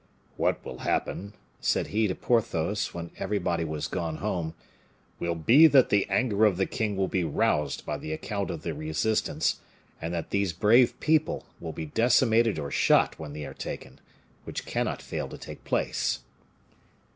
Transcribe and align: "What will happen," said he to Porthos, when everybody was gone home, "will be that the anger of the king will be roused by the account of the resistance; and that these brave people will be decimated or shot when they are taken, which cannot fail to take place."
"What 0.35 0.65
will 0.65 0.79
happen," 0.79 1.33
said 1.59 1.89
he 1.89 2.07
to 2.07 2.15
Porthos, 2.15 2.91
when 2.91 3.11
everybody 3.19 3.63
was 3.63 3.87
gone 3.87 4.15
home, 4.17 4.55
"will 5.19 5.35
be 5.35 5.67
that 5.67 5.89
the 5.89 6.09
anger 6.09 6.43
of 6.45 6.57
the 6.57 6.65
king 6.65 6.97
will 6.97 7.07
be 7.07 7.23
roused 7.23 7.85
by 7.85 7.99
the 7.99 8.11
account 8.11 8.49
of 8.49 8.63
the 8.63 8.73
resistance; 8.73 9.59
and 10.01 10.11
that 10.11 10.31
these 10.31 10.53
brave 10.53 10.99
people 11.01 11.45
will 11.59 11.71
be 11.71 11.85
decimated 11.85 12.57
or 12.57 12.71
shot 12.71 13.19
when 13.19 13.33
they 13.33 13.45
are 13.45 13.53
taken, 13.53 13.99
which 14.43 14.65
cannot 14.65 15.03
fail 15.03 15.29
to 15.29 15.37
take 15.37 15.63
place." 15.65 16.21